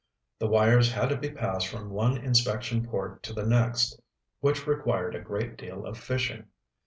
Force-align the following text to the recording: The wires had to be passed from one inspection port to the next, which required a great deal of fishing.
The 0.39 0.47
wires 0.47 0.91
had 0.93 1.09
to 1.09 1.15
be 1.15 1.29
passed 1.29 1.67
from 1.67 1.91
one 1.91 2.17
inspection 2.17 2.83
port 2.87 3.21
to 3.21 3.33
the 3.33 3.45
next, 3.45 4.01
which 4.39 4.65
required 4.65 5.13
a 5.13 5.21
great 5.21 5.57
deal 5.57 5.85
of 5.85 5.95
fishing. 5.95 6.47